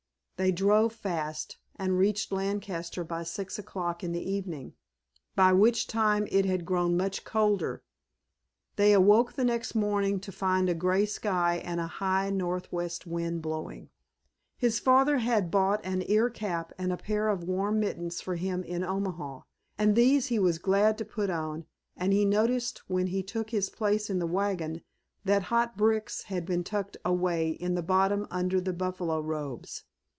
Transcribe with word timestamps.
They 0.37 0.51
drove 0.51 0.93
fast, 0.93 1.57
and 1.75 1.99
reached 1.99 2.31
Lancaster 2.31 3.03
by 3.03 3.17
about 3.17 3.27
six 3.27 3.59
o'clock 3.59 4.03
in 4.03 4.11
the 4.11 4.23
evening, 4.27 4.73
by 5.35 5.53
which 5.53 5.85
time 5.85 6.27
it 6.31 6.45
had 6.45 6.65
grown 6.65 6.97
much 6.97 7.23
colder. 7.23 7.83
They 8.75 8.91
awoke 8.93 9.33
the 9.33 9.43
next 9.45 9.75
morning 9.75 10.19
to 10.21 10.31
find 10.31 10.67
a 10.67 10.73
grey 10.73 11.05
sky 11.05 11.57
and 11.63 11.79
a 11.79 11.85
high 11.85 12.31
northwest 12.31 13.05
wind 13.05 13.43
blowing. 13.43 13.91
His 14.57 14.79
father 14.79 15.19
had 15.19 15.51
bought 15.51 15.79
an 15.85 16.01
ear 16.07 16.27
cap 16.27 16.73
and 16.75 16.91
a 16.91 16.97
pair 16.97 17.29
of 17.29 17.43
warm 17.43 17.79
mittens 17.79 18.19
for 18.19 18.35
him 18.35 18.63
in 18.63 18.83
Omaha, 18.83 19.41
and 19.77 19.95
these 19.95 20.25
he 20.29 20.39
was 20.39 20.57
glad 20.57 20.97
to 20.97 21.05
put 21.05 21.29
on, 21.29 21.67
and 21.95 22.13
he 22.13 22.25
noticed 22.25 22.81
when 22.87 23.05
he 23.05 23.21
took 23.21 23.51
his 23.51 23.69
place 23.69 24.09
in 24.09 24.17
the 24.17 24.25
wagon 24.25 24.81
that 25.23 25.43
hot 25.53 25.77
bricks 25.77 26.23
had 26.23 26.47
been 26.47 26.63
tucked 26.63 26.97
away 27.05 27.49
in 27.51 27.75
the 27.75 27.83
bottom 27.83 28.25
under 28.31 28.59
the 28.59 28.73
buffalo 28.73 29.19
robes. 29.21 29.83